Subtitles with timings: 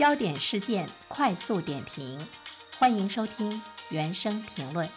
[0.00, 2.26] 焦点事件快速点评，
[2.78, 3.60] 欢迎收听
[3.90, 4.88] 原声评论。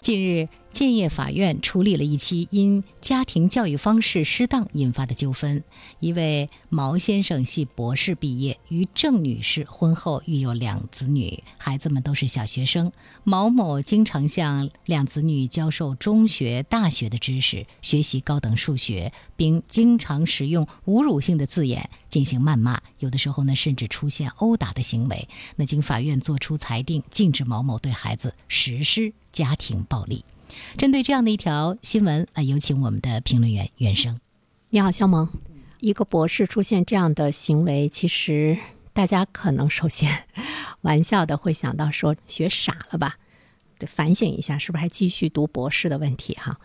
[0.00, 5.62] 近日，建业法院处理了一起因家庭教育方式失当引发的纠纷。
[6.00, 12.90] 一位毛先生系博士毕业，与郑女士婚后育有两子女，孩子们都是小学生。
[13.22, 25.28] 毛某经常向两子女教授中学、大学的知识，学习高等数学，并经常使用侮辱性的字眼进行谩骂，有的时候呢，甚至出现殴打的行为。
[25.54, 29.12] 那经法院作出裁定，禁止毛某对孩子实施。
[29.34, 30.24] 家庭暴力，
[30.76, 34.18] 针对这样的一条新闻啊，有请我们的评论员袁生。
[34.70, 35.28] 你好，肖萌。
[35.80, 38.58] 一个博士出现这样的行为，其实
[38.92, 40.24] 大家可能首先
[40.80, 43.16] 玩笑的会想到说学傻了吧？
[43.78, 46.58] 得反省一下，是不是还继续读博士的问题哈？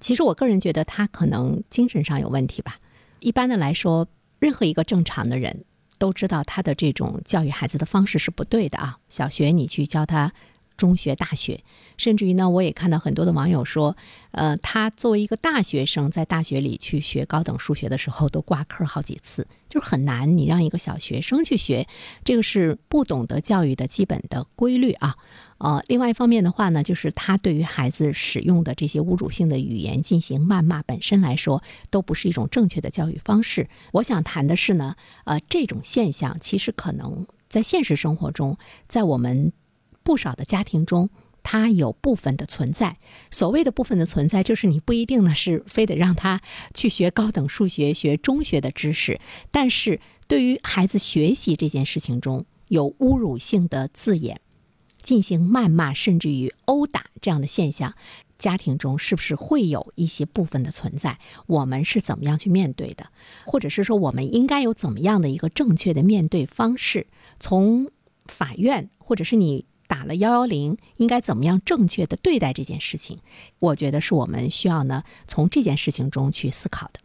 [0.00, 2.78] 其实我个人觉得他可能精神上有问题吧。
[3.20, 4.08] 一般的来说，
[4.38, 5.64] 任何一个正常的人
[5.98, 8.98] 都知道他的这种教育孩子的方式是不对的啊。
[9.08, 10.32] 小学你去教他。
[10.76, 11.62] 中学、大学，
[11.96, 13.96] 甚至于呢，我也看到很多的网友说，
[14.32, 20.36] 呃，他作为一个大学生，在大学里去学高等数学的时候，都挂科好几次，就是很难。
[20.36, 21.86] 你让一个小学生去学，
[22.24, 25.16] 这个是不懂得教育的基本的规律啊。
[25.58, 33.68] 呃，另外一方面的话呢，就是他对于孩子使用的这些侮辱性的语言进行谩骂，本身来说都不是一种正确的教育方式。
[33.92, 39.52] 我想谈的是呢，呃，这种现象其实可能在现实生活中，在我们。
[40.04, 41.10] 不少的家庭中，
[41.42, 42.98] 它有部分的存在。
[43.30, 46.40] 所谓的部分的存在，就是你不一定呢是非得让他
[46.72, 49.18] 去学高等数学、学中学的知识，
[49.50, 54.40] 但是对于孩子学习这件事情中有侮辱性的字眼，
[55.02, 57.94] 进行谩骂，甚至于殴打这样的现象，
[58.38, 61.18] 家庭中是不是会有一些部分的存在？
[61.46, 63.08] 我们是怎么样去面对的？
[63.44, 67.06] 或者是说，我们应该有怎么样的一个正确的面对方式？
[67.38, 67.90] 从
[68.26, 69.66] 法院，或者是你。
[69.86, 73.18] 打了幺幺零，应该怎么样正确的对待这件事情？
[73.58, 77.00] 我觉得是我们需要呢从这件事情中去思考的。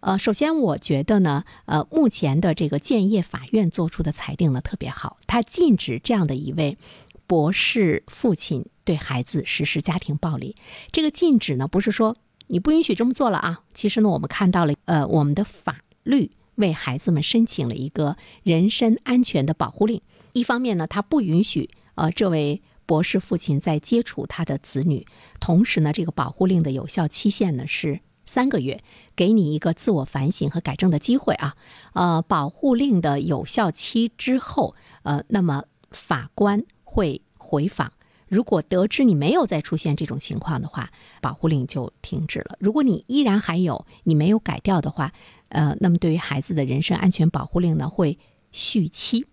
[0.00, 6.78] 呃，首先我觉得呢，呃，目前的这个建业法院做出的裁定呢特别好，他禁止这样的一位
[7.26, 10.54] 博士父亲对孩子实施家庭暴力。
[10.92, 20.00] 这个禁止呢不是说你不允许这么做了啊，其实呢我们看到了，呃，我们的法律为孩子们申请了一个人身安全的保护令。
[20.32, 21.70] 一方面呢，他不允许。
[21.98, 25.04] 呃，这位博士父亲在接触他的子女，
[25.40, 28.80] 同时呢，这个保护令的有效期限呢是三个月，
[29.16, 31.56] 给你一个自我反省和改正的机会啊。
[31.94, 37.92] 呃，保护令的有效期之后，呃，那么法官会回访，
[38.28, 42.56] 如果得知你没有再出现这种情况的话，保护令就停止了。
[42.60, 45.12] 如果你依然还有，你没有改掉的话，
[45.48, 48.18] 呃，那么对于孩子的人身安全保护令呢会
[48.52, 49.26] 续期。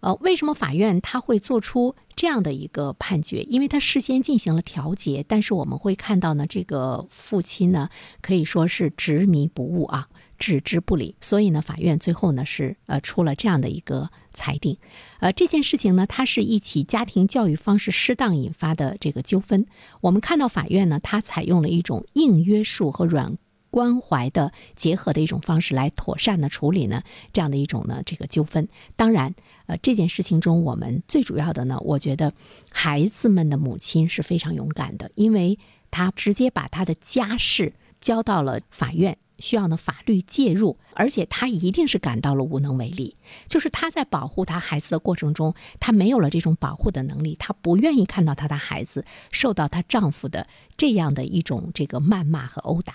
[0.00, 3.42] 呃，为什么法院他会做出这样的一个判决？
[3.42, 7.88] 因为他事先进行了调解，但是我们会看到呢，这个父亲呢
[8.20, 10.08] 可以说是执迷不悟啊，
[10.38, 11.16] 置之不理。
[11.20, 14.76] 所以呢，法院最后呢是呃出了这样的一个裁定。
[15.20, 19.66] 呃，这件事情呢，它是一起家庭教育方式失当引发的这个纠纷。
[20.00, 23.38] 我们看到法院呢，它采用了一种硬约束和软。
[23.76, 27.02] 关怀的结合的一种方式来妥善的处理呢，
[27.34, 28.66] 这样的一种呢这个纠纷。
[28.96, 29.34] 当然，
[29.66, 32.32] 呃，这件事情中我们最主要的呢，我觉得
[32.70, 35.58] 孩子们的母亲是非常勇敢的，因为
[35.90, 43.14] 她直接把她的家事交到了法院，需要呢法律介入，而且她一定是感到了无能为力。
[43.46, 50.46] 就是她在保护她孩子的过程中，她没有了这种保护的能力，她不愿意看到她的孩子受到她丈夫的
[50.78, 52.94] 这样的一种这个谩骂和殴打。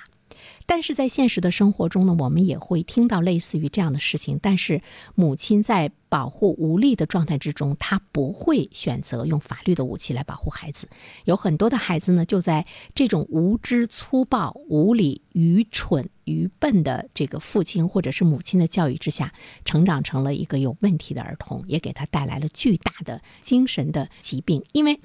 [0.66, 4.40] 但是在现实的生活中呢，我们也会听到类似于这样的事情。
[4.41, 4.81] 但是
[5.16, 10.90] 母亲在保护无力的状态之中，她不会选择用法律的武器来保护孩子。
[11.25, 19.34] 有很多的孩子呢，就在这种无知、粗暴、无理、愚蠢、愚笨的这个父亲或者是母亲的教育之下，
[19.64, 24.99] 成长成了一个有问题的儿童，也给他带来了巨大的精神的疾病，因为。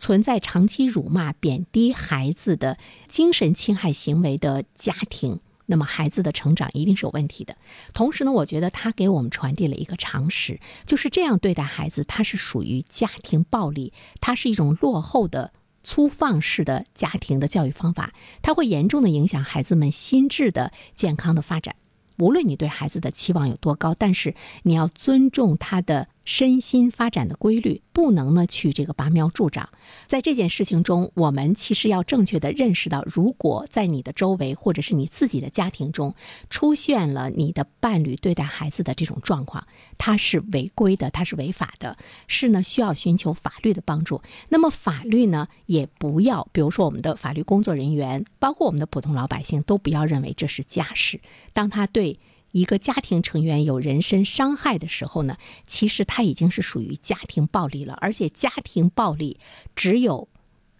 [0.00, 7.56] 存在长期辱骂、贬低孩子的精神侵害行为的家庭，那么孩子的成长一定是有问题的。
[7.92, 13.92] 同时呢，我觉得他给我们传递了一个常识，就是这样对待孩子，他是属于家庭暴力，
[14.22, 15.52] 它是一种落后的、
[15.84, 21.76] 粗放式的家庭的教育方法，它会严重的影响孩子们心智的健康的发展。
[22.16, 26.08] 无论你对孩子的期望有多高，但是你要尊重他的。
[26.30, 29.68] 身心发展的规律，不能呢去这个拔苗助长。
[30.06, 36.14] 在这件事情中，我们其实要正确的认识到，如果在你的周围或者是你自己的家庭中
[36.48, 39.66] 出现了你的伴侣对待孩子的这种状况，
[39.98, 41.98] 它是违规的，它是违法的，
[42.28, 44.22] 是呢需要寻求法律的帮助。
[44.50, 51.20] 那么法律呢，也不要，比如说我们的法律工作人员，包括我们的普通老百姓，都不要认为这是家事。
[51.52, 52.20] 当他对
[52.52, 55.36] 一个家庭成员有人身伤害的时候呢，
[55.66, 59.38] 其实他已经是属于家庭暴力了，而且家庭暴力
[59.76, 60.28] 只有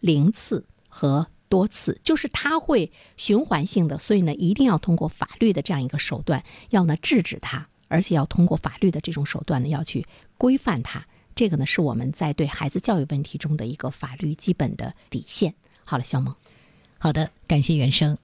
[0.01, 10.07] 零次和多次，就是他会循环性的，所以呢，一定要通过法律的这样一个手段，要呢制止他，而且要通过法律的这种手段呢，要去
[10.39, 11.07] 规范他。
[11.35, 15.55] 这个呢，是我们在对孩子教育问题中的一个法律基本的底线。
[15.85, 16.35] 好了，肖萌，
[16.99, 18.19] 好的，感谢袁生。